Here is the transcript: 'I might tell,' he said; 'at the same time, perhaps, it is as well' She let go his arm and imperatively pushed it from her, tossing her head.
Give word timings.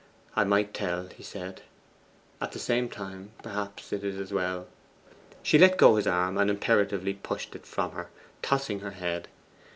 'I 0.35 0.45
might 0.45 0.73
tell,' 0.73 1.09
he 1.15 1.21
said; 1.21 1.61
'at 2.41 2.53
the 2.53 2.57
same 2.57 2.89
time, 2.89 3.33
perhaps, 3.43 3.93
it 3.93 4.03
is 4.03 4.17
as 4.19 4.33
well' 4.33 4.65
She 5.43 5.59
let 5.59 5.77
go 5.77 5.95
his 5.95 6.07
arm 6.07 6.39
and 6.39 6.49
imperatively 6.49 7.13
pushed 7.13 7.53
it 7.55 7.67
from 7.67 7.91
her, 7.91 8.09
tossing 8.41 8.79
her 8.79 8.93
head. 8.97 9.27